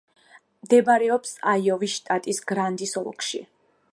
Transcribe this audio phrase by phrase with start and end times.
[0.65, 3.45] მდებარეობს აიოვის შტატის გრანდის ოლქში.